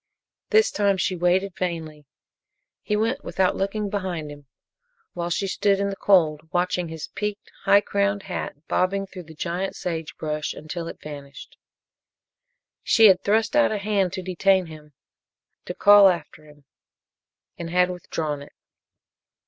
This 0.49 0.71
time 0.71 0.97
she 0.97 1.15
waited 1.15 1.55
vainly. 1.55 2.07
He 2.81 2.95
went 2.95 3.23
without 3.23 3.55
looking 3.55 3.87
behind 3.87 4.31
him, 4.31 4.47
while 5.13 5.29
she 5.29 5.45
stood 5.45 5.79
in 5.79 5.89
the 5.91 5.95
cold 5.95 6.49
watching 6.51 6.87
his 6.87 7.09
peaked 7.09 7.51
high 7.65 7.81
crowned 7.81 8.23
hat 8.23 8.67
bobbing 8.67 9.05
through 9.05 9.25
the 9.25 9.35
giant 9.35 9.75
sagebrush 9.75 10.55
until 10.55 10.87
it 10.87 10.99
vanished. 11.03 11.55
She 12.81 13.09
had 13.09 13.21
thrust 13.23 13.55
out 13.55 13.71
a 13.71 13.77
hand 13.77 14.11
to 14.13 14.23
detain 14.23 14.65
him 14.65 14.93
to 15.65 15.75
call 15.75 16.09
after 16.09 16.45
him 16.45 16.63
and 17.59 17.69
had 17.69 17.91
withdrawn 17.91 18.41
it. 18.41 18.53